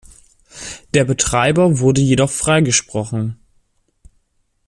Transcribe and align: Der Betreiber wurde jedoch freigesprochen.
Der 0.95 1.05
Betreiber 1.05 1.77
wurde 1.77 2.01
jedoch 2.01 2.31
freigesprochen. 2.31 3.37